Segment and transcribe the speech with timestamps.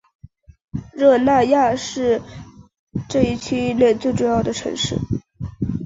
[0.93, 2.19] 热那亚是
[3.07, 4.97] 这一区域内最重要的城市。